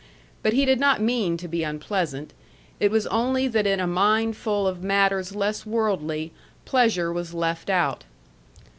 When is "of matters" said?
4.65-5.35